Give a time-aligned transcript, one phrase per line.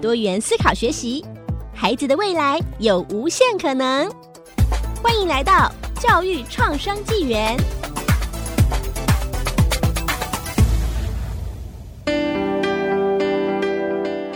[0.00, 1.24] 多元思考学习，
[1.74, 4.08] 孩子的未来有无限可能。
[5.02, 7.56] 欢迎来到教育创生纪元。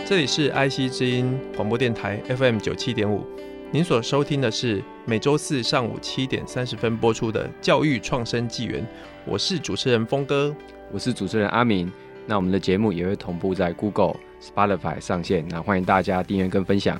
[0.05, 3.25] 这里是 IC 之音广播电台 FM 九七点五，
[3.71, 8.85] 您所收听的是每周四上午七点三十分播出的教育创生纪元。
[9.25, 10.53] 我是主持人峰哥，
[10.91, 11.89] 我是主持人阿明。
[12.25, 16.99] 那我们的节目也会同步在 Google、Spotify 上线，那欢迎大家订阅跟分享。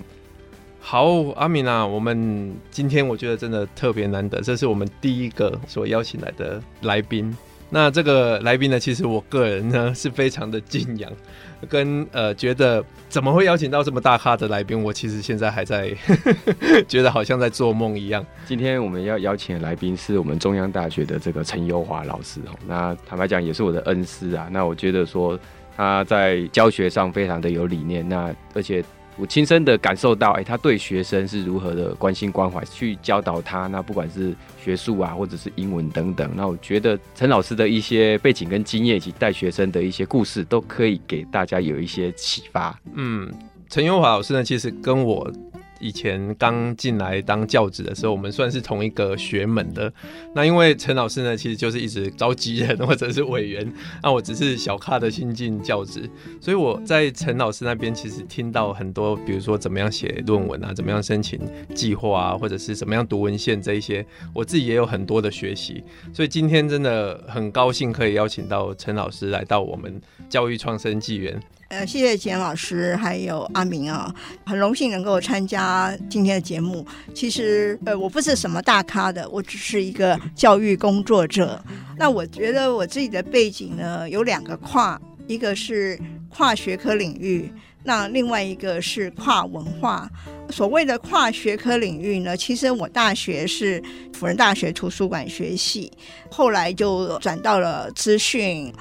[0.79, 1.05] 好，
[1.35, 7.35] 阿敏啊，我们今天我觉得真的特别难得，这是我们第一个所邀请来的来宾。
[7.69, 11.11] 那这个来宾呢，其实我个人呢是非常的敬仰，
[11.67, 15.91] 跟呃觉得怎么会邀请到这么大咖的来宾，我其实现在还在
[16.87, 18.23] 觉得好像在做梦一样。
[18.45, 24.47] 今天我们要邀请的来宾是我们中央大学的这个陈优华老师哦，那坦白讲也是我的恩师啊。
[24.51, 25.39] 那我觉得说
[25.75, 28.83] 他在教学上非常的有理念，那而且。
[29.15, 33.67] 我亲身的感受到，哎、他对学生是如何的关心关怀，去教导他。
[33.67, 42.75] 那不管是学术啊，或者是英文等等，那我觉得陈老师的一些背景跟经验，以及带学生的一些故事，都可以给大家有一些启发。
[42.95, 43.31] 嗯，
[43.69, 45.31] 陈永华老师呢，其实跟我。
[45.79, 49.91] 以前刚进来当教职的时候，我们算是同一个学门的。
[50.33, 61.39] 那因为陈老师呢，其实就是一直召集人或者是委员，那我只是小咖的新进教职，所以我在陈老师那边其实听到很多，比如说怎么样写论文啊，怎么样申请
[61.73, 65.83] 计划啊，或者是怎么样读文献这一些，我自己也有很多的学习。
[66.13, 71.39] 所以今天真的很高兴可以邀请到陈老师来到我们教育创生纪元。
[71.73, 74.13] 呃，谢谢简老师，还有阿明啊，
[74.45, 76.85] 很荣幸能够参加今天的节目。
[77.15, 81.59] 其实，呃，我不是什么大咖的，我只是一个教育工作者。
[81.97, 87.51] 那我觉得我自己的背景呢，有两个跨，一个是跨学科领域，
[87.83, 90.07] 那另外一个是跨文化。
[90.51, 93.81] 所谓的跨学科领域呢，其实我大学是
[94.13, 95.91] 辅仁大学图书馆学系，
[96.29, 98.71] 后来就转到了资讯。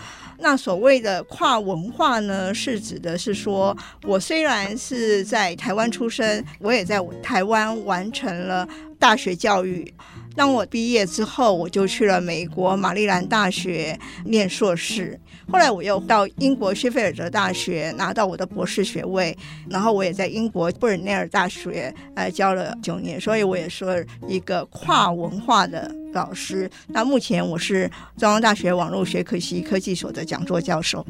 [0.42, 9.94] 那所谓的跨文化呢，是指的是说，我虽然是在台湾出生，我也在台湾完成了大学教育。
[10.34, 15.19] 当我毕业之后，我就去了美国马里兰大学念硕士。
[15.50, 19.37] 后来我又到英国谢菲尔德大学拿到我的博士学位，
[19.69, 23.94] 然后我也在英国布尔内尔大学呃教了九年，所以我也说
[24.26, 26.71] 一个跨文化的老师。
[26.88, 31.04] 那目前我是中央大学网络学科系科技所的讲座教授。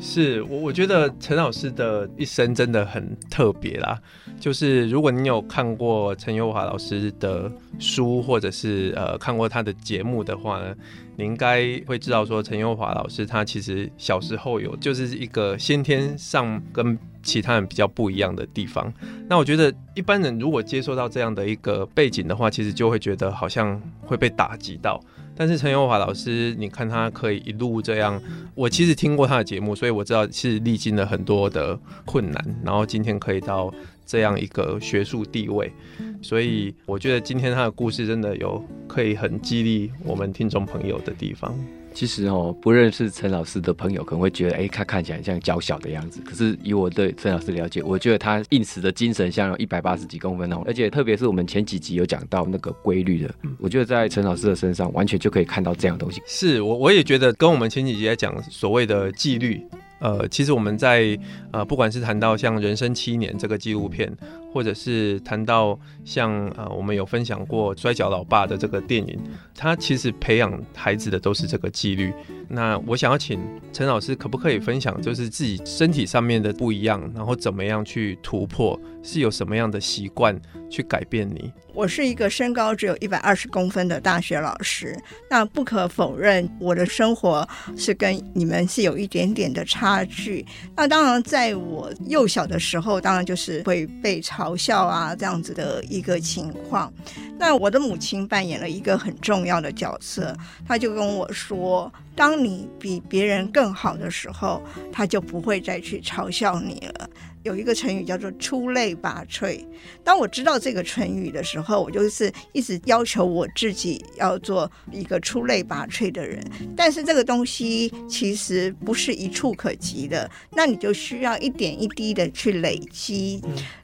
[0.00, 4.00] 是我，我觉得陈老师的一生真的很特别啦。
[4.42, 7.48] 就是如果你有看过陈友华老师的
[7.78, 10.74] 书，或者是呃看过他的节目的话呢，
[11.14, 18.92] 你应该会知道说陈友华老师他其实小时候有就是一个先天上跟其他人比较不一样的地方。
[19.28, 25.00] 那我觉得一般人如果接受到这样的一个背景的话，其实就会觉得好像会被打击到。
[25.34, 28.20] 但是陈友华老师，你看他可以一路这样，
[28.54, 33.72] 我其实听过他的节目，所以我知道是历经了很多的困难，然后今天可以到
[34.04, 35.72] 这样一个学术地位，
[36.20, 41.54] 所以我觉得今天他的故事真的有可以很激励我们听众朋友的地方。
[41.94, 46.22] 其实哦，不认识陈老师的朋友可能会觉得，哎，他看起来像娇小的样子。
[46.24, 50.62] 可是以我对陈老师了解，我觉得他硬实的精神像有一百八十几公分哦。
[50.64, 56.22] 而且特别是我们前几集有讲到那个规律的，我觉得在陈老师的身上完全就可以看到这样的东西。
[56.24, 59.60] 是我我也觉得跟我们前几集在讲所谓的纪律。
[60.02, 61.16] 呃，其实我们在
[61.52, 64.12] 呃，不管是谈到像《人生七年》这个纪录片，
[64.52, 69.18] 或者是谈到像呃，我们有分享过《摔跤老爸》的这个电影，
[69.54, 72.12] 他其实培养孩子的都是这个纪律。
[72.48, 73.40] 那我想要请
[73.72, 80.38] 陈老师，可不可以分享，就是自己身体上面的不一样，然后怎么样去突破，是有什么样的习惯
[80.68, 81.50] 去改变你？
[81.72, 84.94] 我是一个身高只有一百二十公分的大学老师，
[85.30, 90.44] 那不可否认，我的生活是跟你们是有一点点的差距。
[90.76, 96.92] 那当然，在我幼小的时候，当然就是会被超嘲笑啊，这样子的一个情况。
[97.38, 100.36] 那我的母亲扮演了一个很重要的角色，
[100.66, 104.60] 她就跟我说：“当你比别人更好的时候，
[104.92, 107.08] 她就不会再去嘲笑你了。”
[107.42, 109.64] 有一个成语叫做出类拔萃。
[110.04, 116.42] 当我知道这个成语的时候，我就是一直要求我自己要做一个出类拔萃的人。
[116.76, 123.42] 但是这个东西其实不是一触可及的，那你就需要一点一滴的去累积。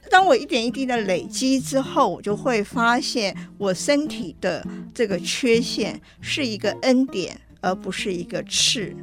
[0.09, 8.95] 当我一点一滴的累积之后，我就会发现我身体的这个缺陷是一个恩典，而不是一个刺。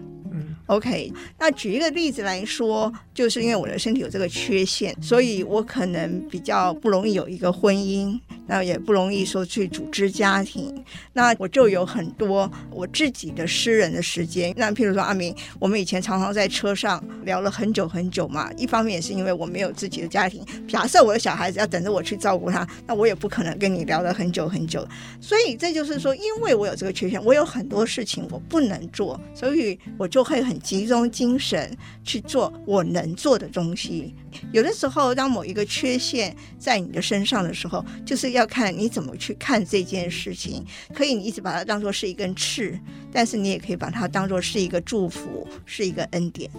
[0.66, 8.18] OK，那举一个例子来说，就是因为我的身体有这个缺陷，所以我可能比较不容易有一个婚姻，
[8.48, 10.74] 那也不容易说去组织家庭，
[11.12, 14.52] 那我就有很多我自己的私人的时间。
[14.56, 24.84] 那譬如说阿明，我们以前常常在车上聊了很久很久嘛，一方面也是因为我没有自己的家庭，假设我的小孩子要等着我去照顾他，那我也不可能跟你聊了很久很久。
[25.20, 30.55] 所以这就是说，因为我有这个缺陷，我有很多事情我不能做，所以我就会很。
[30.58, 34.14] 集中精神去做我能做的东西。
[34.52, 40.64] 有的时候，当某一个缺陷在你的身上的时候，就是要看你怎么去看这件事情。
[40.94, 42.78] 可以，你一直把它当做是一根刺，
[43.12, 46.50] 但是你也可以把它当做是一个祝福，是一个恩典。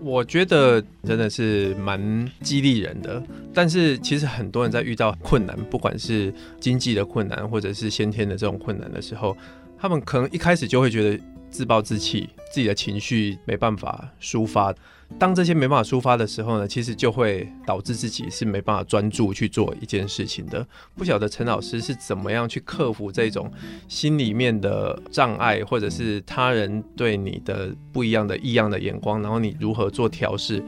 [0.00, 3.22] 我觉得真的是蛮激励人的。
[3.54, 9.36] 但是，其实很多人在遇到困难，不管是经济的困难，或者是先天的这种困难的时候，
[9.78, 11.22] 他们可能一开始就会觉得。
[11.52, 14.74] 自暴自弃，自己的情绪没办法抒发。
[15.18, 20.66] 当这些没办法抒发的时候呢，其实就会导致自己是没办法专注去做一件事情的。
[20.96, 23.52] 不晓得陈老师是怎么样去克服这种
[23.88, 30.64] 心里面的障碍，或者是他人对你的不一样的异样的眼光，然后你如何做调试，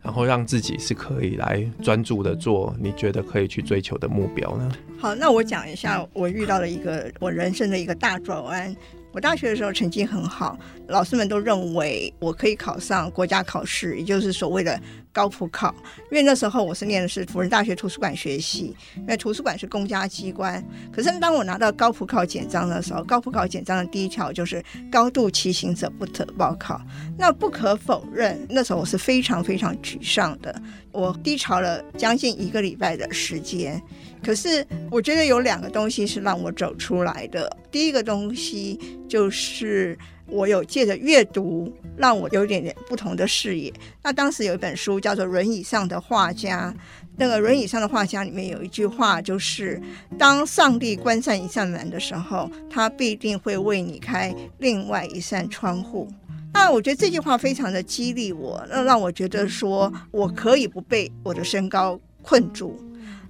[0.00, 4.70] 然后让自己是可以来专注的做你觉得可以去追求的目标呢？
[5.00, 8.76] 好，那我讲一下我遇到了一个我人生的一个大转弯。
[9.12, 14.80] 我大学的时候成绩很好，老师们都认为我可以考上国家考试，也就是所谓的
[15.12, 15.74] 高普考。
[16.10, 20.64] 因为那时候我是念的是辅仁大学图书馆学系，因为图书馆是公家机关。
[20.92, 26.80] 可是当我拿到高普考简章的时候，高普考简章的第一条就是高度骑行者不得报考。
[27.18, 30.62] 那不可否认，那时候我是非常非常沮丧的，
[30.92, 33.82] 我低潮了将近一个礼拜的时间。
[34.22, 37.56] 可是我觉得有两个东西是让我走出来的。
[37.70, 38.78] 第一个东西
[39.08, 43.72] 就是我有借着阅读，让我有一点点不同的视野。
[44.02, 46.74] 那当时有一本书叫做《轮椅上的画家》，
[47.16, 49.80] 那个《轮椅上的画家》里面有一句话，就是
[50.18, 56.08] 当上帝关上一扇门的时候，他必定会为你开另外一扇窗户。
[56.52, 62.76] 那我觉得这句话非常的激励我，那让我觉得说我可以不被我的身高困住。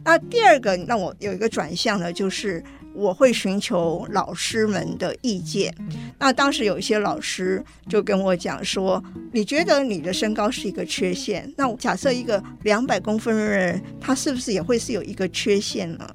[0.04, 2.62] 那第二个让我有一个转向呢，就是
[2.94, 5.74] 我会寻求老师们的意见。
[6.18, 9.02] 那当时有一些老师就跟我讲说
[9.32, 11.52] ：“你觉得你的身高是一个缺陷？
[11.56, 16.08] 那假设一个两百公分的人，他是不是也会是有一个缺陷呢？”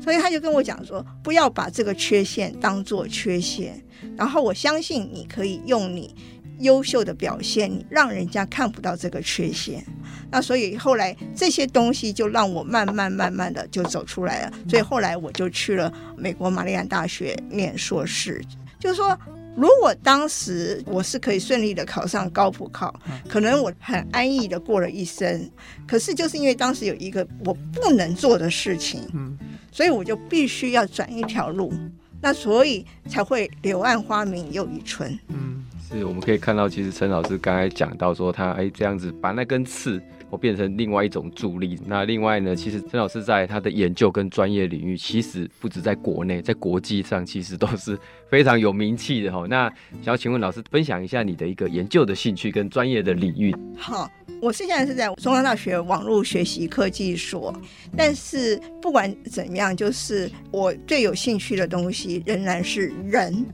[0.00, 3.84] 所以他就跟我讲说：“不要把这个缺陷当做缺陷，
[4.16, 6.14] 然后我相信你可以用你。”
[6.60, 9.84] 优秀的表现，你让人家看不到这个缺陷，
[10.30, 14.52] 那所以后来这些东西就让我慢慢慢慢的就走出来了。
[14.68, 18.44] 所以后来我就去了美国玛丽兰大学念硕士。
[18.78, 19.18] 就是说，
[19.56, 22.94] 如果当时我是可以顺利的考上高普考，
[23.28, 25.50] 可能我很安逸的过了一生。
[25.86, 29.00] 可是就是因为当时有一个我不能做的事情，
[29.72, 31.72] 所以我就必须要转一条路，
[32.20, 35.18] 那所以才会柳暗花明又一村。
[35.90, 41.80] 是，我们可以看到，其实陈老师刚才讲到说他，他哎这样子把那根刺，我变成另外一种助力。
[41.86, 49.46] 那另外呢，其实陈老师在他的研究跟专业领域，其实不止在国内，在国际上其实都是非常有名气的哈。
[49.48, 49.66] 那
[50.02, 53.56] 想要请问老师分享一下你的一个研究的兴趣跟专业的领域。
[53.74, 54.10] 好，
[54.42, 57.58] 我是现在是在中央大学网络学习科技所，
[57.96, 63.46] 但是不管怎样，就是我最有兴趣的东西仍然是人。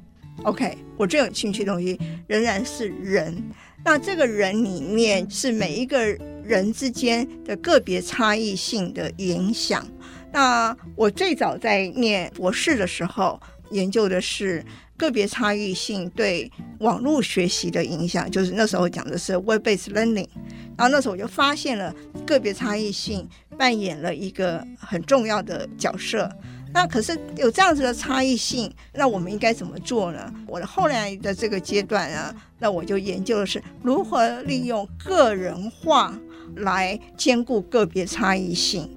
[0.42, 3.42] OK，我最有兴趣的东西仍然是人。
[3.84, 6.06] 那这个人里面是每一个
[6.42, 9.86] 人之间的个别差异性的影响。
[10.32, 14.64] 那我最早在念博士的时候，研究的是
[14.96, 20.28] 个别差异性对网络学习的影响，就是那时候讲的是 web-based learning。
[20.76, 21.94] 然后那时候我就发现了
[22.26, 26.28] 个别差异性扮演了一个很重要的角色。
[26.74, 30.30] 那可是有这样子的差异性，那我们应该怎么做呢？
[30.46, 36.18] 我的后来的这个阶段啊，那我就研究的是如何利用个人化
[36.56, 38.92] 来兼顾个别差异性。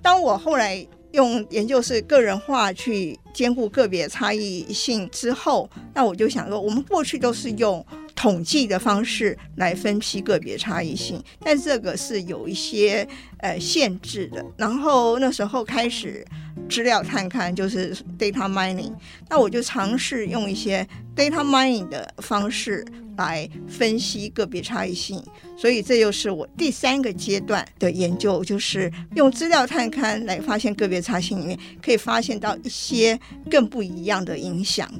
[0.00, 13.06] 当我后来用研究是个人化去兼顾个别差异性之后，那我就想说，我们过去都是用统计的方式来分析个别差异性，但这个是有一些
[13.38, 14.44] 呃限制的。
[14.56, 16.24] 然后那时候开始
[16.68, 18.92] 资料探勘，就是 data mining，
[19.28, 22.84] 那我就尝试用一些 data mining 的方式
[23.16, 25.22] 来分析个别差异性。
[25.56, 33.18] 所以这就是我第三个阶段的研究，就是用资料探勘来发现个别差异性里面可以发现到一些
[33.50, 34.90] 更不一样的影响。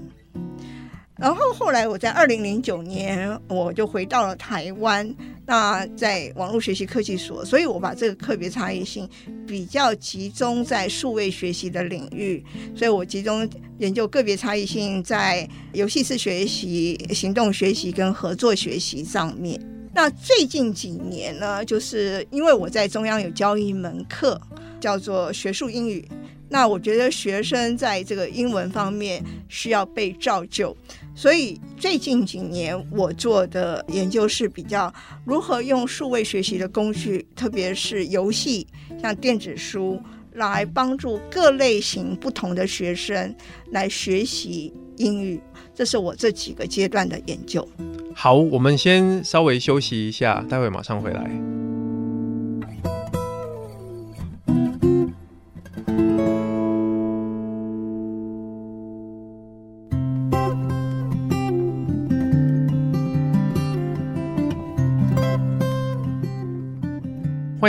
[1.22, 5.08] 然后后来我在二零零九年我就回到了台湾，
[5.46, 9.08] 那在网络学习科技所，所以我把这个个别差异性
[9.46, 13.48] 比较集中在数位学习的领域，所以我集中
[13.78, 19.60] 研究个别差异性在游戏式学习、行动学习跟合作学习上面。
[19.94, 24.40] 那最近几年呢，就是因为我在中央有教一门课，
[24.80, 26.04] 叫做学术英语。
[26.52, 30.76] 那我觉得学生在这个英文方面需要被照旧，
[31.14, 34.92] 所以最近几年我做的研究是比较
[35.24, 38.66] 如何用数位学习的工具，特别是游戏，
[39.00, 39.98] 像电子书，
[40.34, 43.34] 来帮助各类型不同的学生
[43.70, 45.40] 来学习英语。
[45.74, 47.66] 这是我这几个阶段的研究。
[48.14, 51.61] 好，我们先稍微休息一下，待会马上回来。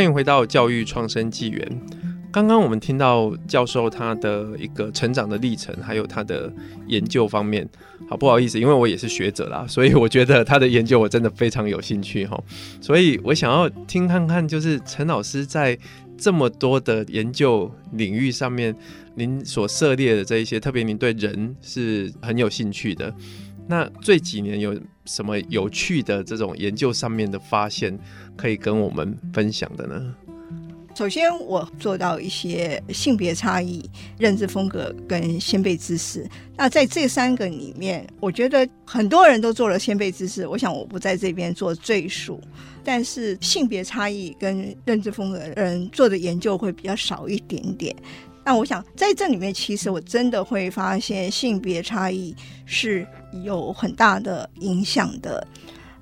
[0.03, 1.81] 欢迎回到教育创生纪元。
[2.29, 6.51] 刚刚我们听到教授他的一个成长的历程，还有他的
[6.88, 7.65] 研究方面。
[8.10, 12.38] 好，不好意思，因为我也是学者啦， 所以我觉得他的研究我真的非常有兴趣哈。
[12.81, 15.79] 所以我想要听看看，就是陈老师在
[16.17, 18.75] 这么多的研究领域上面，
[19.15, 23.15] 您所涉猎的这一些，特别您对人是很有兴趣的。
[23.67, 27.98] 那这几年有什么有趣的这种研究上面的发现？
[28.36, 30.15] 可以跟我们分享的呢？
[30.96, 33.84] 首先，我做到一些性别差异、
[34.20, 36.29] 认知风格跟先辈知识。
[36.55, 42.39] 那在这三个里面，我觉得很多人都做了先辈知识，我想我不在这边做赘述。
[42.84, 47.96] 但是性别差异跟认知风格的人做的研究会比较少一点点。
[48.45, 52.35] 那我想在这里面，其实我真的会发现性别差异
[52.65, 53.07] 是
[53.43, 55.45] 有很大的影响的。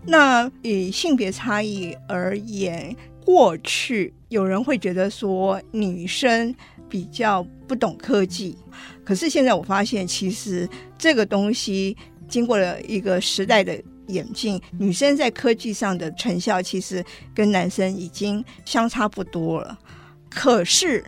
[0.03, 6.53] 那以性别差异而言，过去有人会觉得说女生
[6.89, 8.57] 比较不懂科技，
[9.05, 10.67] 可是现在我发现，其实
[10.98, 11.95] 这个东西
[12.27, 17.05] 经过了一个时代的演进，女生在科技上的成效其实
[17.36, 19.77] 跟男生已经相差不多了。
[20.27, 21.05] 可是，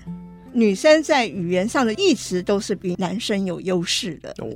[0.53, 4.29] 女生在语言上的一直都是比男生有优势的。
[4.39, 4.49] 哦，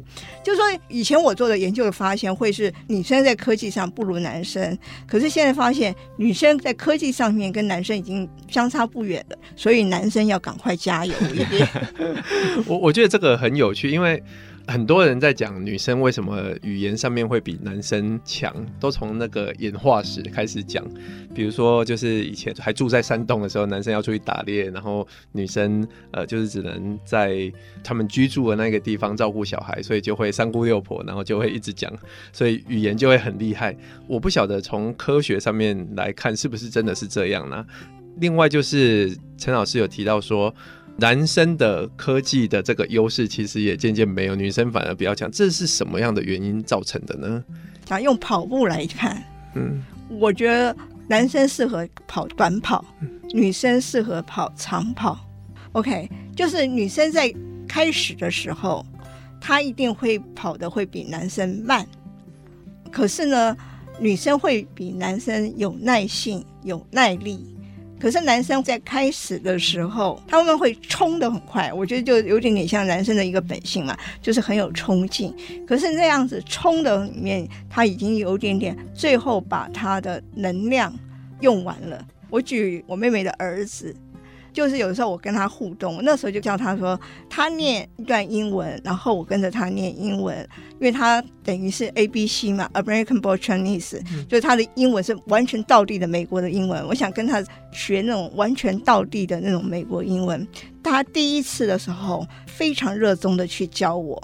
[0.44, 11.68] 就是说以前我做的研究的发现会是女生在科技上不如男生，可是现在发现女生在科技上面跟男生已经相差不远了，所以男生要赶快加油一点。
[12.68, 14.24] 我我觉得这个很有趣，因为。
[14.67, 20.86] 很多人在讲女生为什么语言上面会比男生强，都从那个演化史开始讲。
[21.33, 27.50] 比如说，就是以前还住在山洞的时候，男生要出去打猎，然后女生呃就是只能在
[27.81, 31.89] 他们居住的那个地方照顾小孩，所以就会三姑六婆，然后就会一直讲，
[32.33, 33.74] 所以语言就会很厉害。
[34.05, 37.65] 我不晓得从科学上面来看是不是真的是这样呢？
[38.19, 40.53] 另外就是陈老师有提到说。
[41.00, 47.44] 男生的科技的这个优势其实也渐渐没有，女生反而比较强，这是什么样的原因造成的呢？
[47.86, 49.24] 想用跑步来看，
[49.56, 50.75] 嗯，我觉得
[51.08, 52.84] 男生适合跑短跑，
[53.32, 55.20] 女生适合跑长跑。
[55.74, 57.32] OK，就是女生在
[57.68, 58.84] 开始的时候，
[59.39, 61.86] 她一定会跑的会比男生慢，
[62.92, 63.56] 可是呢，
[64.00, 67.56] 女生会比男生有耐性、有耐力。
[68.00, 75.34] 可是男生在开始的时候，他们会冲得很快，我觉得就有点点像男生的一个本性嘛，就是很有冲劲。
[75.68, 80.94] 可是那样子冲的里面，他已经有点点，最后把他的能量
[81.42, 82.06] 用完了。
[82.30, 83.96] 我举我妹妹的儿子。
[84.57, 86.99] 就是有时候我跟他互动，那时候就叫他说，
[87.29, 90.35] 他念一段英文，然后我跟着他念英文，
[90.79, 96.83] 因为他等于是 A B C 嘛，American Born Chinese，就是他的英文是完全倒地的美国的英文。
[96.87, 97.39] 我想跟他
[97.71, 100.47] 学那种完全倒地的那种美国英文。
[100.81, 104.19] 他第一次的时候非常热衷的去教我，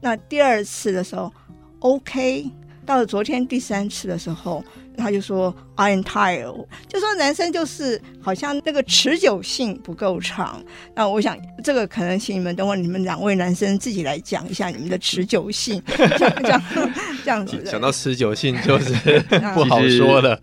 [0.00, 1.32] 那第二次的时候
[1.78, 2.50] OK，
[2.84, 4.64] 到了昨天第三次的时候。
[4.98, 10.62] 他就说 I'm tired，就说男生就是好像那个持久性不够长。
[10.94, 16.62] 那我想这个可能请你们等会你们两位男生自己来讲一下你们的持久性，这样
[17.24, 17.62] 这样子。
[17.64, 18.92] 讲到持久性就 是
[19.54, 20.38] 不好说了。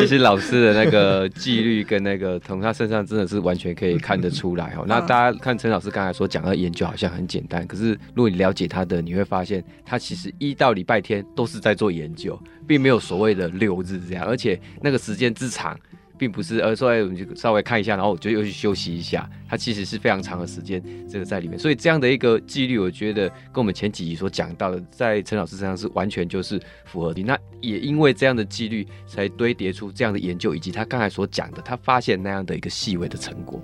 [0.00, 4.84] 其实老师的那个纪律跟那个从他身上真的是完全可以看得出来哦。
[4.86, 15.78] 那大家看陈老师刚才说讲的研究好像很简单，可是如果你了解他的，你会发现他其实一到礼拜天都是在做研究，并没有所谓的六日是这样，而且那个时间之长，
[16.16, 27.22] 并不是，而说哎，我们就稍微看一下，然后我就又去休息一下，它其实是非常长的时间，这个在里面，所以这样的一个纪律，我觉得跟我们前几集所讲到的，在陈老师身上是完全就是符合的。
[27.22, 33.62] 那也因为这样的纪律，才堆叠出这样的研究，以及他刚才所讲的，他发现那样的一个细微的成果。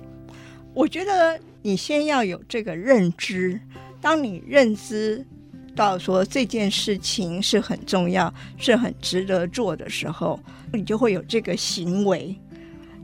[0.73, 3.59] 我觉得你先要有这个认知，
[4.01, 5.25] 当你认知。
[5.75, 10.39] 到说这件事情是很重要，是很值得做的时候，
[10.73, 12.35] 你就会有这个行为。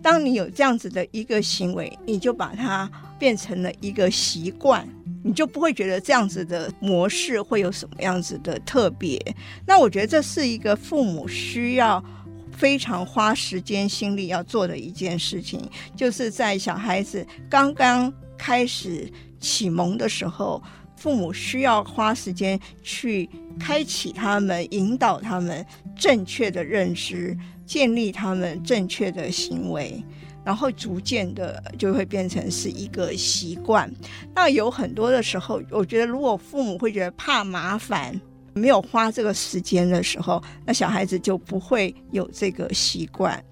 [0.02, 4.88] 当你有这样子的一个行为，你就把它变成了一个习惯，
[5.24, 9.20] 你就不会觉得这样子的模式会有什么样子的特别。
[9.68, 12.04] 那我觉得这是一个父母需要
[12.52, 15.62] 非常花时间心力要做的一件事情，
[15.96, 19.08] 就是在小孩子刚刚开始
[19.40, 20.64] 启蒙的时候。
[21.02, 23.28] 父母需要花时间去
[23.60, 25.66] 开启他们、引导他们
[25.96, 30.04] 正确的认知，建立他们正确的行为，
[30.46, 33.92] 然后逐渐的就会变成是一个习惯。
[34.36, 38.22] 那有很多的时候，我觉得如果父母会觉得怕麻烦，
[38.54, 43.44] 没有花这个时间的时候，那小孩子就不会有这个习惯。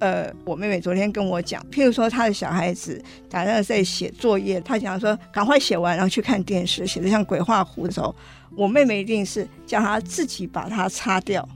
[0.00, 8.14] 呃，我妹妹昨天跟我讲，譬如说她的小孩子打算在写作业，她讲说赶快写完，然后去看电视，写得像鬼画符的时候，
[8.56, 11.46] 我妹妹一定是叫她自己把它擦掉，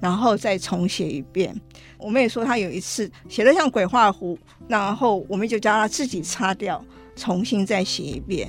[0.00, 1.54] 然后再重写一遍。
[1.98, 6.82] 我妹说她有一次写得像鬼画符，然后我妹就叫她自己擦掉，
[7.14, 8.48] 重新再写一遍。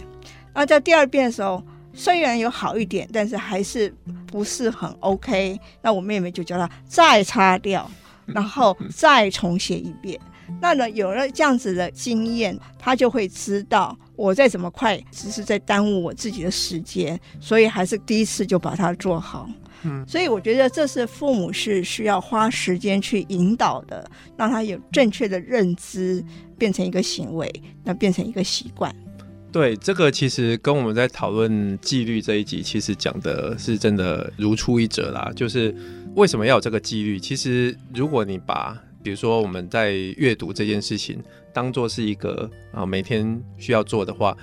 [0.54, 1.62] 那在第二遍的时候，
[1.94, 3.94] 虽然有好一点，但是还是
[4.26, 5.60] 不是很 OK。
[5.82, 7.92] 那我妹妹就叫她再擦掉。
[8.34, 10.20] 然后再重写一遍，
[10.62, 19.48] 那呢，有了这样子的经验，他就会知道我再怎么快，只是在耽误我自己的时间，所以还是第一次就把它做好。
[19.84, 26.24] 嗯，所以我觉得这是父母是需要花时间去引导的，让他有正确的认知，
[26.58, 28.94] 变成一个行为，那变成一个习惯。
[29.52, 35.76] 对，这个其实跟我们在讨论纪律这一集，其实讲的是真的如出一辙啦，就是。
[36.16, 37.20] 为什么要有这个纪律？
[37.20, 41.22] 其实，如果你把比如说我们在阅读这件事情
[41.54, 44.36] 当做是一个啊每天需要做的话，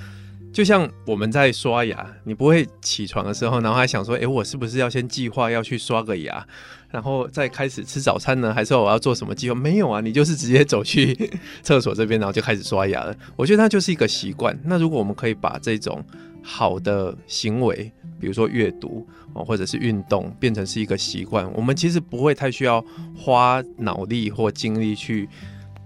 [0.52, 6.46] 就像我们在刷牙，你不会起床的时候，然后还想说，诶，我是不是要先计划要去刷个牙，
[6.90, 8.52] 然后再开始吃早餐呢？
[8.52, 9.54] 还是说我要做什么计划？
[9.54, 11.16] 没有啊，你就是直接走去
[11.64, 13.16] 厕所这边，然后就开始刷牙了。
[13.34, 14.56] 我觉得它就是一个习惯。
[14.62, 16.04] 那如果我们可以把这种
[16.42, 21.50] 好的行为，比如说阅读哦，或者是运动，变成是一个习惯。
[21.54, 22.84] 我们其实不会太需要
[23.16, 25.28] 花脑力或精力去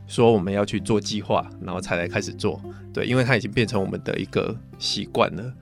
[0.07, 2.61] 说我们要去做计划，然后才来开始做。
[2.92, 5.53] 对，因为它已经变成我们的一个习惯了。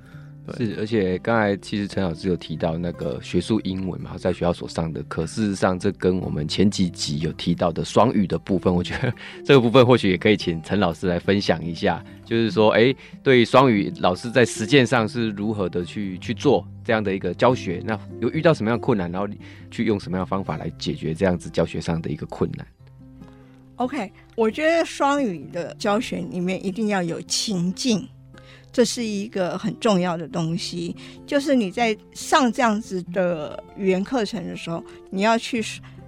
[0.58, 19.26] 是，而且刚才其实陈老师有提到那个学术英文嘛，在学校所上的，课事实上这跟我们前几集有提到的双语的部分，我觉得这个部分或许也可以请陈老师来分享一下，就是说，哎、欸，对双语老师在实践上是如何的去去做这样的一个教学，那有遇到什么样的困难，然后
[19.70, 22.66] 去用什么样的方法来解决这样子教学上的一个困难
[23.76, 28.06] ？OK，我觉得双语的教学里面一定要有情境。
[28.74, 35.64] 这是一个很重要的东西，就是你在上这样子的语言课程的时候，你要去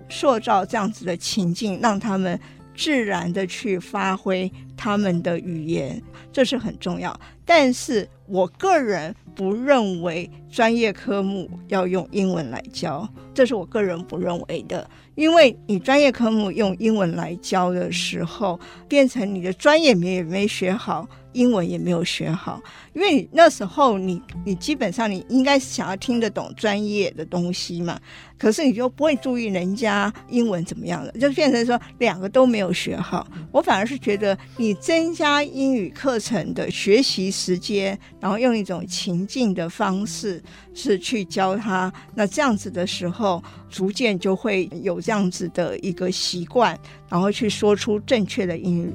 [0.09, 2.38] 塑造这样子的情境，让他们
[2.76, 7.18] 自然的去发挥他们的语言，这是很重要。
[7.44, 18.58] 但是我个人不认为专业科目要用英文来教，这是我个人不认为的，因为你专业科目用英文来教的时候，
[18.88, 21.08] 变成你的专业没也没学好。
[21.32, 22.58] 英文也没有学好，
[22.94, 28.00] 因为你那时候你你基本上你应该想要听得懂专业的东西嘛，
[28.38, 33.26] 可是你就不会注意人家英文怎么样了，就变成说两个都没有学好。
[33.52, 40.42] 我反而是觉得你你增加英语课程的学习时间，然后用一种情境的方式
[40.74, 46.76] 是去教他，那这样子的时候，逐渐就会有这样子的一个习惯，
[47.09, 48.92] 然后去说出正确的英语。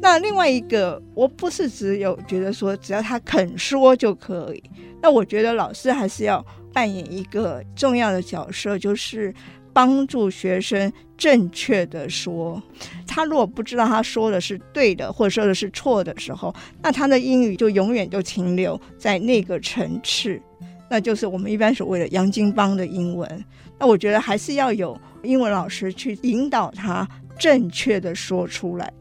[0.00, 4.62] 那另外一个，我不是只有觉得说，只要他肯说就可以。
[5.02, 9.34] 那我觉得老师还是要扮演一个重要的角色，就是
[9.70, 10.90] 帮助学生
[11.24, 12.62] 正确的说。
[13.06, 20.38] 他如果不知道他说的是对的，或者说的是错的时候，那他的英语就永远就停留在那个层次，
[20.90, 23.44] 那就是我们一般所谓的洋经邦的英文。
[23.78, 27.08] 那我觉得还是要有英文老师去引导他
[27.38, 28.92] 正确的说出来。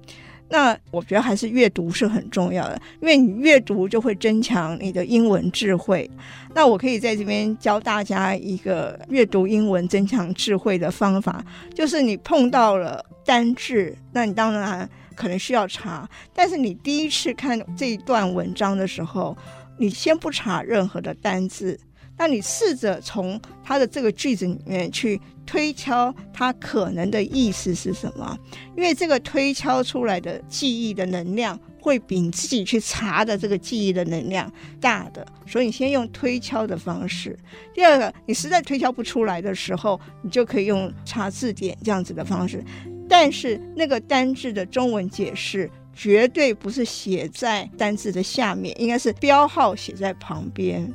[0.53, 6.07] 那我觉得还是阅读是很重要的，因为你阅读就会增强你的英文智慧。
[6.53, 19.35] 那我可以在这边教大家一个阅读英文增强智慧的方法，就是你碰到了单字，那你当然可能需要查，但是你第一次看这一段文章的时候，
[19.79, 21.79] 你先不查任何的单字。
[22.23, 28.39] 那你试着从他的这个句子里面去推敲它可能的意思是什么？
[28.77, 37.37] 因为这个推敲出来的记忆的能量会比你自己去查的这个记忆的能量大的，所以你先用推敲的方式。
[37.73, 42.63] 第二个，你实在推敲不出来的时候，你就可以用查字典这样子的方式。
[43.09, 50.89] 但是那个单字的中文解释绝对不是写在单字的下面，应该是标号写在旁边。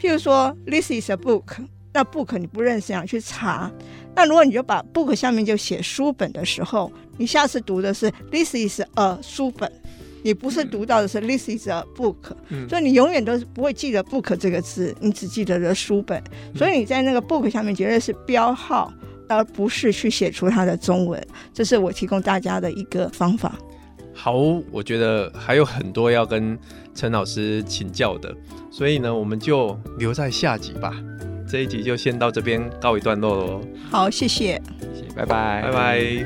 [0.00, 1.44] 譬如说，This is a book，
[1.92, 3.70] 那 book 你不认识，想去查。
[4.16, 9.70] 那如果你就把 book 下面就写书本的时候，你下次读的是 This is a 书本，
[10.22, 12.16] 你不是读到的是 This is a book，
[12.48, 16.22] 嗯，所以你永远都是不会记得 book 这个字，你只记得的书本。
[16.56, 18.90] 所以你在那个 book 下面绝对是标号，
[19.28, 21.22] 而不是去写出它的中文。
[21.52, 23.54] 这是我提供大家的一个方法。
[24.22, 24.34] 好，
[24.70, 26.58] 我觉得还有很多要跟
[26.94, 28.30] 陈老师请教的，
[28.70, 30.92] 所以呢，我们就留在下集吧。
[31.48, 33.62] 这一集就先到这边告一段落喽。
[33.90, 34.60] 好，谢谢，
[34.92, 36.24] 谢谢，拜拜，拜拜。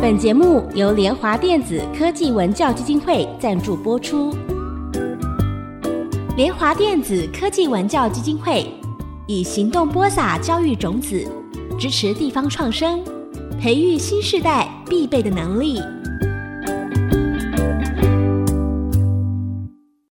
[0.00, 4.34] 本节目由联华电子科技文教基金会赞助播出。
[6.38, 8.64] 联华电子科技文教基金会
[9.26, 11.28] 以行动播撒教育种子，
[11.76, 13.02] 支持地方创生，
[13.60, 15.82] 培育新时代必备的能力。